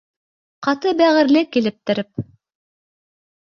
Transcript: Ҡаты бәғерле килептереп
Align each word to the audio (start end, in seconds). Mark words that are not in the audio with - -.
Ҡаты 0.67 0.93
бәғерле 1.01 1.43
килептереп 1.57 2.25